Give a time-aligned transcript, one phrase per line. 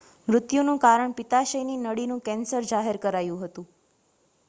[0.27, 3.69] મૃત્યુનું કારણ પિત્તાશયની નળીનું કેન્સર જાહેર કરાયું હતું